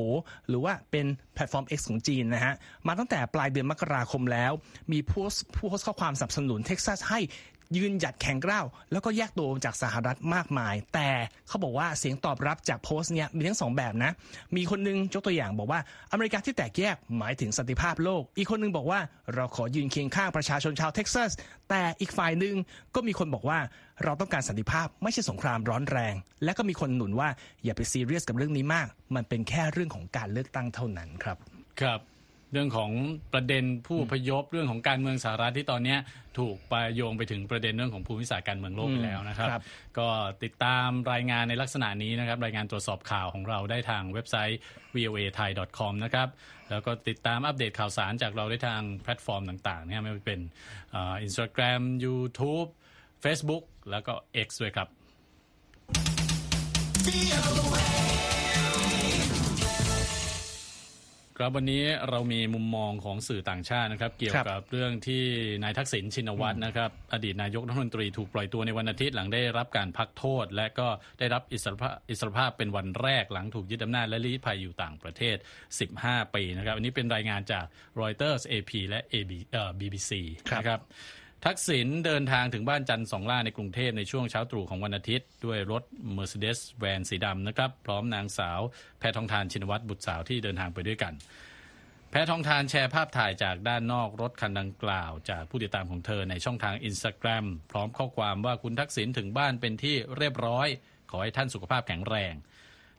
[0.49, 2.55] หรือว่าเป็นแพลตฟอร์ม X ของจีนนะฮะ
[2.87, 4.53] มาตั้งแต่ปลายเดือนมกราคมแล้ว
[4.93, 7.21] มีผู้โพสต์ผู้โพสต์ข้อความสนับสนุนเท็กซัสให้
[7.77, 11.09] ยืนหยัดแข็งกร้าวแล้วก็แยกตัวจากสหรัฐมากมาย แต่
[11.49, 14.13] เขาบอกว่าเสียงตอบรับจากโพสต์เนี่ยมีทั้งสองแบบนะ
[14.57, 15.81] มีคนนึงยกตัวอย่างบอกว่า
[16.13, 19.01] อเมริกาที่แตกแยกหมายถึงสันติภาพโลก อีกคนนึงบอกว่า
[19.35, 21.31] เราขอยืนเคียงข้างประชาชนชาวเท็กซัส
[21.71, 22.55] แต่อีกฝ่ายหนึ่ง
[22.95, 23.59] ก็มีคนบอกว่า
[24.05, 26.15] เราต้องการสันติภาพไม่ใช่สงครามร้อนแรง
[26.45, 27.29] และก็มีคนหนุนว่า
[27.65, 31.39] อย่าไปซีเรียสกับเรื่องนี้มาก มันเป็นแค่เรื่องของการเลือกตั้งเท่านั้นครับ
[31.81, 32.01] ครับ
[32.55, 32.91] เรื่องของ
[33.33, 35.99] ประเด็นผู้อพยพเรื่องของการเมืองสหรัฐที่ตอนเนี้ย
[36.39, 39.63] ถูกไปโยงไปถึงประเด็นเรื่องของภูมิศาสตร์การเมืองโลกไปแล้วนะครับครับ
[39.99, 40.09] ก็
[40.45, 44.61] ติดตามรายงานในลักษณะนี้นะครับ รายงานตรวจสอบข่าวของเราได้ทางเว็บไซต์
[44.95, 46.29] voa thai com นะครับ
[46.71, 50.41] แล้วก็ติดตามอัปเดตข่าวสารจากเราได้ทางแพลตฟอร์มต่างๆเนี่ยไม่ว่าจะเป็น
[50.93, 52.69] อินสตาแกรม YouTube
[53.25, 54.13] Facebook แล้วก็
[54.47, 54.89] X ด้วยครับ
[61.39, 65.25] ครับวันนี้เรามีมุมมองของสื่อต่างชาตินะครับ เกี่ยวกับเรื่องที่
[65.63, 70.89] นายทักษิณชินวัตรนะครับ อดีตนายกรัฐมนตรีถูกปล่อยตัวในวันอาทิตย์หลังได้รับการพักโทษ และก็
[71.19, 75.37] ได้รับอิสรภาพอิสรภาพเป็นวันแรกหลังถูกยึดอำนาจและลี้ภัยอยู่ต่างประเทศ
[75.85, 77.65] 15 ปีนะครับ อันนี้เป็นรายงานจาก
[78.01, 80.11] Reuters AP และ AB เอ่อ BBC
[80.51, 80.81] ครับนะครับ
[81.49, 85.83] ทักษิณเดินทางถึงบ้านจันทร์สองล่าในกรุงเทพในช่วงเช้าตรู่ของวันอาทิตย์ ด้วยรถ
[86.17, 88.61] Mercedes แวนสีดำนะครับ พร้อมนางสาว
[88.99, 91.13] แพทองทานชินวัตรบุตรสาวที่เดินทางไปด้วยกัน
[92.11, 100.69] แพทองทานแชร์ภาพถ่ายจากด้านนอกรถคันดังกล่าว จากผู้ติดตามของเธอในช่องทางอินสตาแกรมพร้อมข้อความว่าคุณทักษิณถึงบ้านเป็นที่เรียบร้อย
[101.11, 102.35] ขอให้ท่านสุขภาพแข็งแรง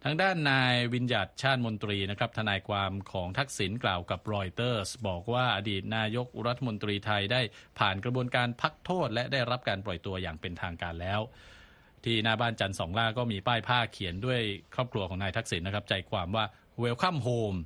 [0.07, 7.41] ทางด้านนายวิญญัตชาติมนตรีนะครับทนายความของทักษิณกล่าวกับรอยเตอร์สบอกว่าอดีตนายกรัฐมนตรีไทยได้
[7.79, 11.19] ผ่านกระบวนการพักโทษ และได้รับการปล่อยตัวอย่างเป็นทางการแล้ว
[12.03, 14.39] ที่หน้าบ้านจันทร์สองล่าก็มีป้ายผ้าเขียนด้วย
[14.75, 16.45] ครอบครัวของนายทักษิณนะครับใจความว่า
[16.83, 17.57] welcome home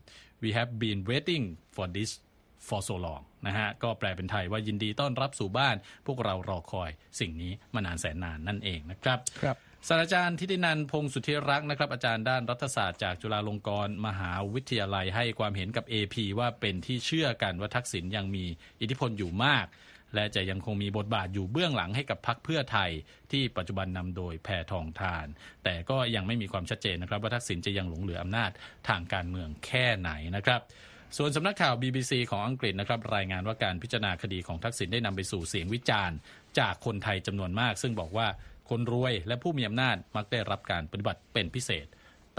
[0.44, 1.44] we have been waiting
[1.76, 2.12] for this
[2.68, 5.76] for so long นะฮะก็แปลเป็นไทยว่ายินดีต้อนรับสู่บ้าน
[6.08, 18.46] พวกเรารอคอยสิ่งนี้มานานแสนนานนั่นเองนะครับครับ ศาสตราจารย์ทิตินันพงศ์สุทธิรักษ์นะครับอาจารย์ด้านรัฐศาสตร์จากจุฬาลงกรณ์มหาวิทยาลัยให้ความเห็นกับ AP ว่าเป็นที่เชื่อกันว่าทักษิณยังมี
[18.82, 19.66] อิทธิพลอยู่มาก
[20.16, 22.92] และจะยังคงมีบทบาทอยู่เบื้องหลังให้กับพรรคเพื่อไทย
[23.32, 25.26] ที่ปัจจุบันนำโดยแพทองทาน
[25.64, 28.52] แต่ก็ยังไม่มีความชัดเจนนะครับ ว่าทักษิณจะยังหลงเหลืออำนาจ
[28.90, 30.62] ทางการเมืองแค่ไหนนะครับ
[31.18, 36.18] ส่วนสำนักข่าว BBC ของอังกฤษนะครับรายงานว่าการพิจารณาคดีของทักษิณได้นำไปสู่เสียงวิจารณ์
[36.60, 38.28] จากคนไทยจำนวนมาก ซึ่งบอกว่า
[38.70, 41.88] คนรวยและผู้มีอำนาจมักได้รับการปฏิบัติเป็นพิเศษ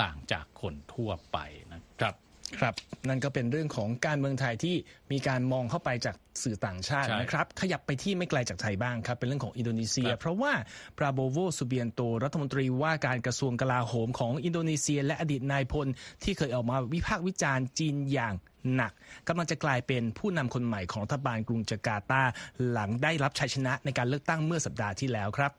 [0.02, 1.38] ต่างจากคนทั่วไป
[1.72, 2.14] นะครับ
[2.60, 2.74] ครับ
[3.08, 4.76] นั่นก็เป็นเรื่องของการเมืองไทยที่
[5.12, 10.52] มีการมองเข้าไปจากสื่อต่างชาติใช่นะครับ ขยับไปที่ไม่ไกลจากไทยบ้างครับ เป็นเรื่องของอินโดนีเซียครับเพราะว่า
[10.98, 15.86] ปราโบโวสุเบียนโต รัฐมนตรีว่าการกระทรวงกลาโหมของอินโดนีเซีย และอดีตนายพล
[16.24, 18.34] ที่เคยออกมาวิพากษ์วิจารณ์จีนอย่าง
[18.74, 18.92] หนัก
[19.28, 22.22] กำลังจะกลายเป็นผู้นำคนใหม่ของรัฐบาลกรุงจาการ์ตา
[22.70, 25.52] หลังได้รับชัยชนะในการเลือกตั้งเมื่อสัปดาห์ที่แล้วครับ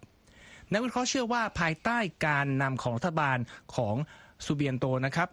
[0.73, 3.38] นักวิเคราะห์เชื่อว่าภายใต้การนำของรัฐบาล
[3.75, 3.95] ของ
[4.45, 5.29] ซูเบียนโตนะครับ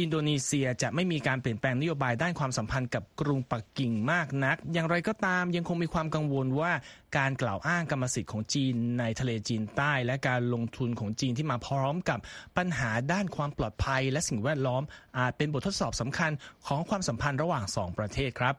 [0.00, 6.72] อินโดนีเซียจะไม่มีการเปลี่ยนแปลงนโยบายด้านความสัมพันธ์กับกรุงปักกิ่งมากนัก อย่างไรก็ตามยังคงมีความกังวลว่า
[7.18, 12.18] การกล่าวอ้างกรรมสิทธิ์ของจีนในทะเลจีนใต้ และการลงทุนของจีนที่มาพร้อมกับ
[12.56, 14.82] ปัญหาด้านความปลอดภัย และสิ่งแวดล้อม
[15.18, 16.30] อาจเป็นบททดสอบสำคัญ
[16.66, 18.54] ของความสัมพันธ์ระหว่างสองประเทศครับ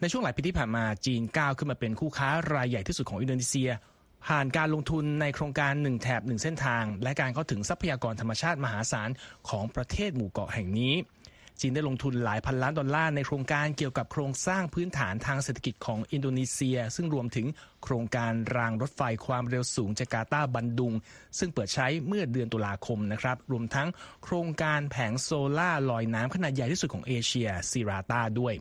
[0.00, 3.70] ในช่วงหลายปีที่ผ่านมาจีนก้าวขึ้นมาเป็นคู่ค้ารายใหญ่ที่สุดของอินโดนีเซีย
[4.26, 9.10] ผ่านการลงทุนในโครงการหนึ่งแถบหนึ่งเส้นทาง และการเข้าถึงทรัพยากรธรรมชาติมหาศาล
[9.48, 10.94] ของประเทศหมู่เกาะแห่งนี้
[11.60, 17.46] จีนได้ลงทุนหลายพันล้านดอลลาร์ในโครงการเกี่ยวกับโครงสร้างพื้นฐานทางเศรษฐกิจของอินโดนีเซีย ซึ่งรวมถึง
[17.84, 20.92] โครงการรางรถไฟความเร็วสูงจาการ์ตาบันดุง
[21.38, 23.88] ซึ่งเปิดใช้เมื่อเดือนตุลาคมนะครับรวมทั้ง
[24.24, 28.54] โครงการแผงโซล่าลอยน้ำขนาดใหญ่ที่สุดของเอเชียซีราตาด้วย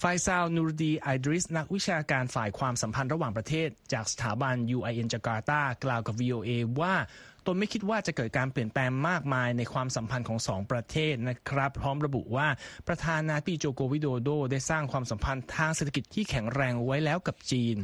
[0.00, 6.94] ไฟซาวนูรดีไอดริส นักวิชาการฝ่ายความสัมพันธ์ระหว่างประเทศ จากสถาบัน UIN จาการ์ตากล่าวกับ VOA ว่า
[7.46, 12.48] ตนไม่คิดว่าจะเกิดการเปลี่ยนแปลงมากมายในความสัมพันธ์ของสองประเทศนะครับ พร้อมระบุว่า
[12.88, 17.76] ประธานาธิบดีโจโกวิโดโด ได้สร้างความสัมพันธ์ทางเศรษฐกิจที่แข็งแรงไว้แล้วกับจีน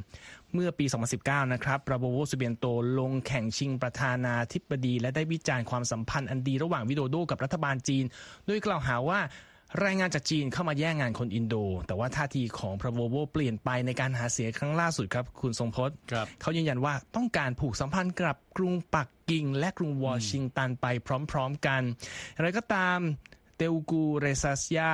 [0.54, 0.86] เมื่อปี
[1.18, 2.66] 2019 นะครับปราโบโวสุเบียนโต
[2.98, 8.04] ลงแข่งชิงประธานาธิบดี และได้วิจารณ์ความสัมพันธ์อันดีระหว่างวิโดโด กับรัฐบาลจีน
[8.46, 9.20] โดยกล่าวหาว่า
[9.78, 11.54] แรงงานจากจีนเข้ามาแย่งงานคนอินโด
[11.86, 20.86] แต่ว่าท่าทีของพราโบโวเปลี่ยนไปในการหาเสียงครั้งล่าสุดครับ คุณทรงพจน์ครับเขายืนยันว่าต้องการผูกสัมพันธ์กับกรุงปักกิ่ง และกรุงวอชิงตันไป
[21.30, 21.82] พร้อมๆกัน
[22.36, 22.98] อะไรก็ตาม
[23.56, 24.90] เตลกูเรซัสยา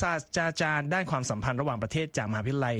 [0.00, 2.76] ศาสตราจารย์ด้านความสัมพันธ์ระหว่างประเทศจากมหาวิทยาลัย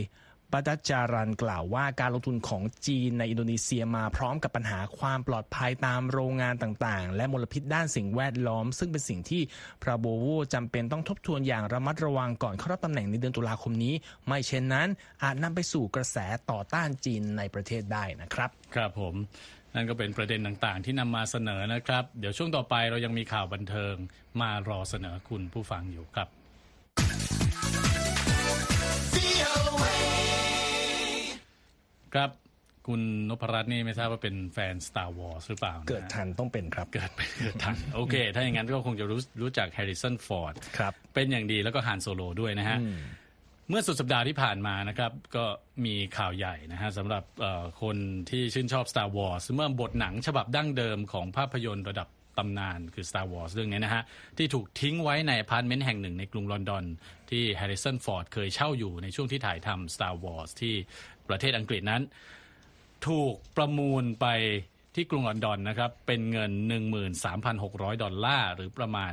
[0.52, 9.42] บัตจารันกล่าวว่าการลงทุนของจีนในอินโดนีเซียมาพร้อมกับปัญหาความปลอดภัยตามโรงงานต่างๆ และมลพิษด้านสิ่งแวดล้อม ซึ่งเป็นสิ่งที่
[9.82, 13.94] พราโบโวจำเป็นต้องทบทวนอย่างระมัดระวังก่อนเข้ารับตำแหน่งในเดือนตุลาคมนี้
[14.26, 14.88] ไม่เช่นนั้น
[15.22, 16.16] อาจนำไปสู่กระแส
[16.50, 19.14] ต่อต้านจีนในประเทศได้นะครับ ครับผม
[19.74, 23.94] นั่นก็เป็นประเด็นต่างๆ ที่นำมาเสนอนะครับ เดี๋ยวช่วงต่อไปเรายังมีข่าวบันเทิง
[24.40, 26.28] มารอเสนอคุณผู้ฟังอยู่ครับ
[32.16, 32.31] ครับ
[32.88, 42.79] คุณนพรัตน์นี่ไม่ทราบว่าเป็นแฟน Star Wars หรือเปล่านะฮะเกิดทันต้องเป็นครับ เกิดไปเกิดทัน โอเค ถ้าอย่างนั้นก็คงจะรู้รู้จักแฮร์ริสันฟอร์ดครับเป็นอย่างดีแล้วก็ฮานโซโลด้วยนะฮะ
[43.68, 45.44] เมื่อสุดสัปดาห์ที่ผ่านมานะครับ ก็
[45.85, 47.96] มีข่าวใหญ่นะฮะสำหรับเอ่อคน
[48.31, 54.02] ที่ชื่นชอบ Star Wars เมื่อบทหนังฉบับดั้งเดิมของภาพยนตร์ระดับตำนานคือ Star Wars เรื่องนี้นะฮะ
[54.38, 56.85] ที่ถูกทิ้งไว้ในอพาร์ตเมนต์แห่งหนึ่งในกรุงลอนดอน
[57.31, 60.74] ที่แฮร์ริสันฟอร์ดเคยเช่าอยู่ในช่วงที่ถ่ายทำ Star Wars ที่
[61.30, 62.02] ประเทศอังกฤษนั้น
[63.06, 64.26] ถูกประมูลไป
[64.94, 66.52] ที่กรุงลอนดอนนะครับ เป็นเงิน
[67.22, 69.12] 13,600 ดอลลาร์หรือประมาณ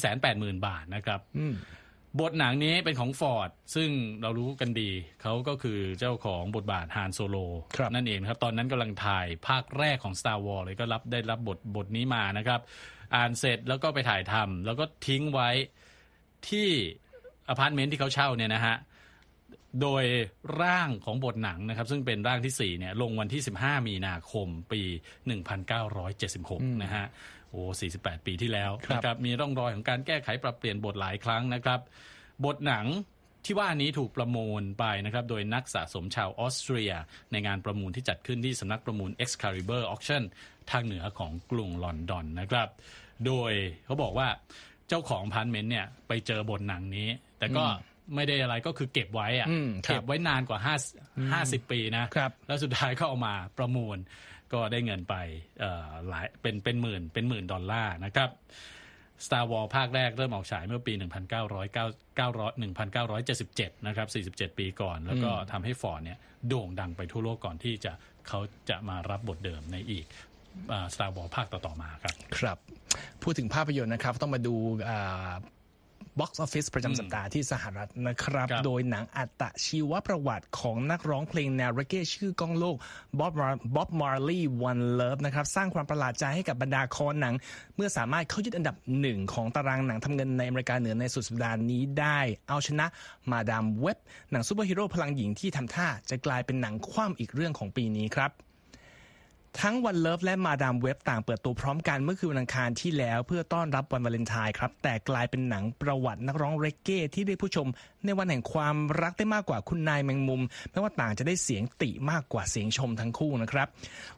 [0.00, 1.20] 480,000 บาทนะครับ
[2.20, 3.90] บทหนังนี้เป็นของฟอร์ดซึ่ง
[4.22, 4.90] เรารู้กันดี
[5.22, 7.36] เขาก็คือเจ้าของบทบาทฮานโซโล
[7.76, 12.60] ครับนั่นเองครับ ตอนนั้นกำลังถ่ายภาคแรกของ Star Wars เลยก็รับได้รับบทบทนี้มานะครับ
[13.14, 15.50] อ่านเสร็จแล้วก็ไปถ่ายทำแล้วก็ทิ้งไว้
[16.48, 16.68] ที่
[17.48, 18.76] อพาร์ตเมนต์ที่เขาเช่าเนี่ยนะฮะ
[19.82, 20.04] โดย
[20.62, 24.82] ร่างของบทหนังนะครับ ซึ่งเป็นร่างที่ 4 เนี่ย ลงวันที่ 15 มีนาคมปี
[26.02, 27.06] 1976 นะฮะ
[27.50, 31.80] โอ้48 ปีที่แล้วครับนะครับ มีร่องรอยของการแก้ไขปรับเปลี่ยนบทหลายครั้งนะครับ
[32.44, 32.86] บทหนัง
[33.44, 36.92] ที่ว่านี้ถูกประมูลไปนะครับ โดยนักสะสมชาวออสเตรีย
[37.32, 40.22] ในงานประมูลที่จัดขึ้นที่สำนักประมูล Excalibur Auction
[40.70, 42.68] ทางเหนือของกรุงลอนดอนนะครับ
[43.26, 43.52] โดย
[43.86, 44.28] เขาบอกว่า
[44.88, 47.08] เจ้าของอพาร์ตเมนต์เนี่ยไปเจอบทหนังนี้
[47.38, 47.64] แต่ก็
[48.14, 50.58] ไม่ได้อะไรก็คือเก็บไว้อะอืมครับเก็บไว้นานกว่า
[51.32, 53.98] 5 50ปีนะครับแล้วสุดท้ายก็เอามาประมูล
[54.52, 55.14] ก็ได้เงินไป
[55.60, 58.28] เอ่อหลายเป็นเป็นหมื่นเป็นหมื่นดอลลาร์นะครับ
[59.26, 64.08] Star Wars ภาคแรกเริ่มออกฉายเมื่อปี 1977 นะครับ
[64.50, 66.18] 47 ปีก่อน แล้วก็ทำให้ฟอร์ดเนี่ย
[66.48, 67.92] โด่งดังไปทั่วโลกก่อนที่จะ
[68.28, 70.06] เขาจะมารับบทเดิมในอีก
[70.72, 72.58] อ่า Star Wars ภาคต่อ ๆ มาครับ ครับ
[73.22, 74.54] พูดถึงภาพยนตร์นะครับ ต้องมาดู
[76.18, 82.76] บ็อกซ์ออฟฟิศประจำสัปดาห์ที่สหรัฐนะครับครับ โดยหนังอัตชีวประวัติของนักร้องเพลงแนวเรเก้ชื่อก้องโลก
[83.18, 87.34] Bob Bob Marley One Love นะครับ สร้างความประหลาดใจให้กับบรรดาคอหนัง
[87.76, 92.86] เมื่อสามารถเข้ายึดอันดับหนึ่งของตารางหนังทำเงินในอเมริกาเหนือในสุดสัปดาห์นี้ได้ เอาชนะ
[93.30, 93.98] Madame Web
[94.30, 98.32] หนังซูเปอร์ฮีโร่พลังหญิงที่ทำท่าจะกลายเป็นหนังคว่ำอีกเรื่องของปีนี้ครับ
[99.60, 107.66] ทั้ง One Love และ Madame Web ต่างเปิดตัวพร้อมกันเมื่อคืนวันอังคารที่แล้ว เพื่อต้อนรับวันวาเลนไทน์ครับ แต่กลายเป็นหนังประวัตินักร้องเรเก้ที่ได้ผู้ชม
[108.06, 113.68] ในวันแห่งความรักได้มากกว่าคุณนายแมงมุมแม้ว่าต่างจะได้เสียงติมากกว่าเสียงชมทั้งคู่นะครับ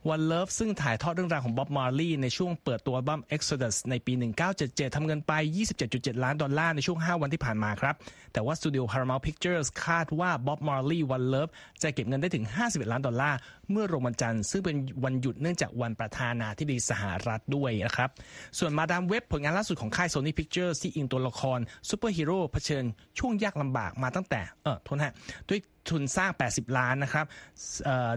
[0.09, 4.13] One Love ซึ่งถ่ายทอดเรื่องราวของบ๊อบมาร์ลีย์ในช่วงเปิดตัวอัลบั้ม Exodus ในปี
[4.55, 5.33] 1977 ทำเงินไป
[5.79, 7.95] 27.7 ล้านดอลลาร์ในช่วง 5 วันที่ผ่านมาครับ
[8.33, 11.49] แต่ว่าสตูดิโอ Paramount Pictures คาดว่าบ๊อบมาร์ลีย์ One Love
[11.83, 13.39] จะเก็บเงินได้ถึง 51 ล้านดอลลาร์
[13.71, 18.11] เมื่อรวมวันจันทร์ซึ่งเป็นวันหยุดเนื่องจากวันประธานาธิบดีสหรัฐด้วยนะครับ
[18.59, 22.85] ส่วน Madame Web ผลงานล่าสุดของค่าย Sony Pictures ที่อิงตัวละครซูเปอร์ฮีโร่เผชิญ
[23.19, 25.13] ช่วงยากลำบากมาตั้งแต่เออโทษนะฮะ
[25.49, 27.25] ด้วยทุนสร้าง 80 ล้านนะครับ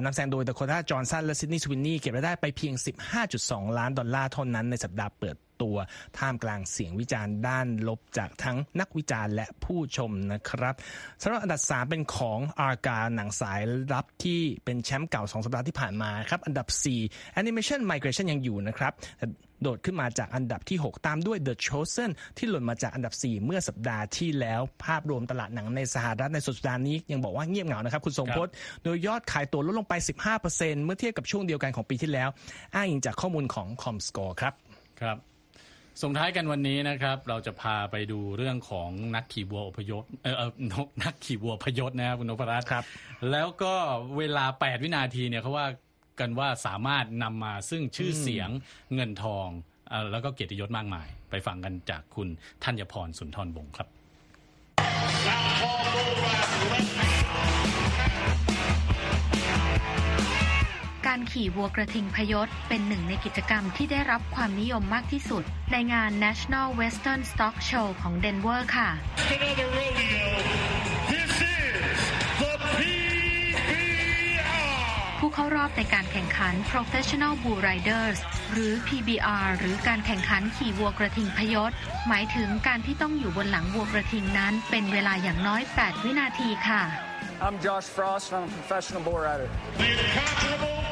[0.04, 2.74] นำแสดงโดย d โคต้าจอห์นสันและซิดนีย์สวินนี่เก็บรายได้ไปเพียง
[3.26, 5.78] 15.2 ล้านดอลลาร์เท่านั้นในสัปดาห์เปิดตัว
[6.18, 10.76] ท่ามกลางเสียงวิจารณ์ด้านลบจากทั้งนักวิจารณ์และผู้ชมนะครับ
[11.22, 13.62] สำหรับอันดับ 3 เป็นของ Argylle หนังสาย
[13.94, 16.68] ลับที่เป็นแชมป์เก่า 2 สัปดาห์ที่ผ่านมาครับ อันดับ
[17.04, 19.28] 4 Animation Migration ยังอยู่นะครับแต่
[19.62, 29.94] โดดขึ้นมาจากอันดับที่ 6 ตามด้วย The Chosen ที่หล่นมาจากอันดับ 4 เมื่อสัปดาห์ที่แล้ว ภาพรวมตลาดหนังในสหรัฐในสุดสัปดาห์นี้ยังบอกว่าเงียบเหงานะครับ คุณทรงพจน์โดยยอดขายตั๋วลดลงไป
[30.40, 32.30] 15%เมื่อเทียบกับช่วงเดียวกันของปีที่แล้ว
[32.76, 34.54] อ้างอิงจากข้อมูลของ Comscore ครับ
[35.02, 35.18] ครับ
[36.02, 42.84] ส่งท้ายกันวันนี้นะครับ เราจะพาไปดูเรื่องของนักขี่วัวอพยพเออเออนกนักขี่วัวพยศนะครับคุณนพรัตน์ครับ
[43.32, 43.74] แล้วก็
[44.18, 45.68] เวลา 8 วินาทีเนี่ยเขาว่า
[46.20, 48.50] กันว่าสามารถนำมาซึ่งชื่อเสียง
[48.94, 49.48] เงินทอง
[49.90, 52.28] เอ่อแล้วก็เกียรติยศมากมาย ไปฟังกันจากคุณ
[52.64, 53.88] ธัญพรสุนทรวงศ์ครับ
[61.16, 68.90] การขี่วัวกระทิงพยศเป็นหนึ่งในกิจกรรมที่ได้รับความนิยมมากที่สุด ในงาน National Western Stock Show ของเดนเวอร์ค่ะ
[69.36, 70.28] another rodeo.
[71.14, 72.00] This is
[72.42, 74.74] the PBR.
[75.20, 78.20] ผู้เข้ารอบในการแข่งขัน Professional Bull Riders
[78.52, 81.72] หรือ PBR หรือการแข่งขันขี่วัวกระทิงพยศ
[82.08, 86.84] หมายถึงการที่ต้องอยู่บนหลังวัวกระทิงนั้น เป็นเวลาอย่างน้อย 8 วินาทีค่ะ
[87.46, 88.32] I'm Josh Frost.
[88.32, 89.50] I'm a professional bull rider.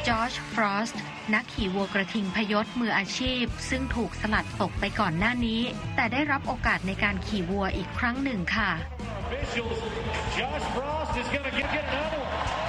[0.04, 1.00] The incomparable จอร์จฟรอสต์
[1.34, 5.60] นักขี่วัวกระทิงพยศมืออาชีพ ซึ่งถูกสลัดตกไปก่อนหน้านี้
[5.96, 8.70] แต่ได้รับโอกาสในการขี่วัวอีกครั้งหนึ่งค่ะ
[9.32, 9.78] officials.
[10.36, 12.62] Josh Frost is going to get, get another one.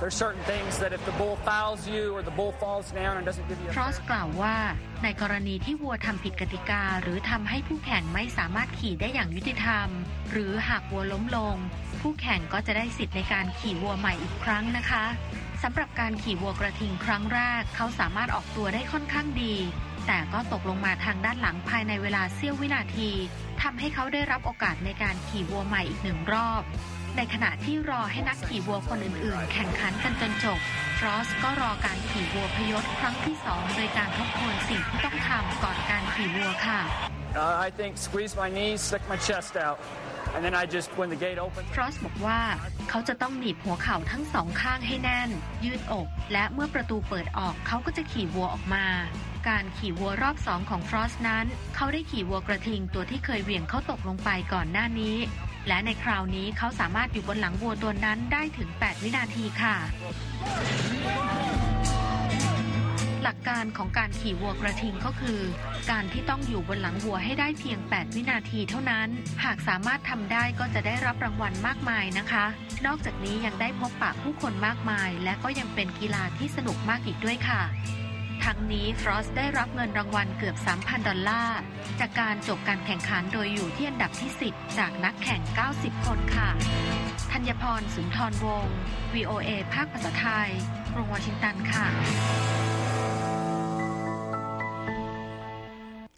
[0.00, 3.24] There's certain things that if the bull fouls you or the bull falls down and
[3.28, 4.56] doesn't give you ฟ a รอสกล่าวว่า
[5.02, 9.88] ในกรณีที่วัวทำผิดกติกา หรือทำให้ผู้แข่งไม่สามารถขี่ได้อย่างยุติธรรม
[10.30, 11.56] หรือหากวัวล้มลง
[12.02, 15.04] ผู้แข่งก็จะได้สิทธิ์ในการขี่วัวใหม่อีกครั้งนะคะ
[15.62, 19.54] สำหรับการขี่วัวกระทิงครั้งแรก เขาสามารถออกตัวได้ค่อนข้างดี
[20.06, 23.10] แต่ก็ตกลงมาทางด้านหลังภายในเวลาเสี้ยววินาที
[23.62, 26.62] ทำให้เขาได้รับโอกาสในการขี่วัวใหม่อีกหนึ่งรอบ
[27.16, 30.58] ในขณะที่รอให้นักขี่วัวคนอื่นๆ แข่งขันกันจนจบ
[30.98, 36.80] ฟรอสก็รอการขี่วัวพยศครั้งที่สองโดยการทบทวนสิ่งที่ต้องทำก่อนการขี่วัวค่ะ
[37.34, 39.78] Uh, I think squeeze my knees, stick my chest out,
[40.34, 41.66] and then I just when the gate opens.
[41.74, 42.40] ฟรอสบอกว่า
[42.90, 45.30] เขาจะต้องหนีบหัวเข่าทั้งสองข้างให้แน่น
[45.64, 48.86] ยืดอก และเมื่อประตูเปิดออกเขาก็จะขี่วัวออกมา
[49.48, 55.16] การขี่วัวรอบสองของฟรอสนั้น เขาได้ขี่วัวกระทิงตัวที่เคยเหวี่ยงเขาตกลงไปก่อนหน้านี้
[55.68, 59.76] และในคราวนี้เขาสามารถอยู่บนหลังวัวตัวนั้นได้ถึง 8 วินาทีค่ะ
[63.22, 65.40] หลักการของการขี่วัวกระทิงก็คือ
[65.90, 69.08] การที่ต้องอยู่บนหลังวัวให้ได้เพียง 8 วินาทีเท่านั้น
[69.44, 72.44] หากสามารถทำได้ก็จะได้รับรางวัลมากมายนะคะ
[72.86, 77.62] นอกจากนี้ยังได้พบปะผู้คนมากมาย และก็ยังเป็นกีฬาที่สนุกมากอีกด้วยค่ะ
[78.44, 81.60] ทั้งนี้ฟรอสได้รับเงินรางวัลเกือบ 3,000 ดอลลาร์
[82.00, 85.40] จากการจบการแข่งขันโดยอยู่ที่อันดับที่ 10 จากนักแข่ง
[85.74, 86.48] 90 คนค่ะ
[87.32, 88.76] ธัญพรสุนทรวงศ์
[89.14, 90.50] VOA ภาคภาษาไทย
[90.94, 91.86] กรุงวอชิงตันค่ะ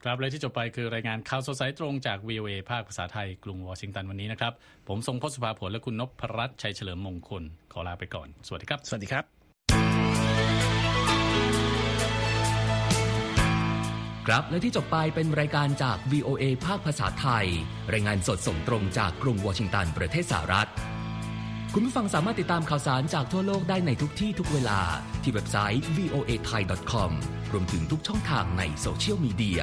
[0.04, 4.52] ครับและที่จบไปคือรายงานข่าวสดสายตรงจาก VOA ภาคภาษาไทยกรุงวอชิงตันวันนี้นะครับ
[4.88, 9.24] ผมทรงพศสุภาผลและคุณนพรัตน์ชัยเฉลิมมงคล ขอลาไปก่อน สวัสดีครับ สวัสดีครับ
[14.26, 17.46] ครับและที่จบไปเป็นรายการจาก VOA ภาคภาษาไทย
[17.92, 20.68] รายงานสดส่งตรงจากกรุงวอชิงตันประเทศสหรัฐ
[21.74, 24.80] คุณผู้ฟังสามารถติดตามข่าวสารจากทั่วโลกได้ในทุกที่ทุกเวลา
[25.22, 26.62] ที่เว็บไซต์ voa thai
[26.92, 27.10] com
[27.52, 29.62] รวมถึงทุกช่องทางในโซเชียลมีเดีย